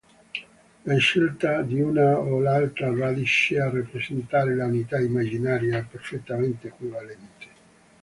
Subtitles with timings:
[0.85, 7.47] La scelta di una o l'altra radice a rappresentare l'unità immaginaria è perfettamente equivalente.